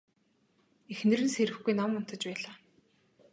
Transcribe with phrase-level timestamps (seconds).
[0.91, 2.55] Эхнэр нь сэрэхгүй нам унтаж байлаа.